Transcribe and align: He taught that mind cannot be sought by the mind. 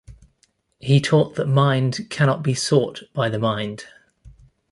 He 0.79 0.99
taught 0.99 1.35
that 1.35 1.45
mind 1.47 2.07
cannot 2.09 2.41
be 2.41 2.55
sought 2.55 3.03
by 3.13 3.29
the 3.29 3.37
mind. 3.37 3.85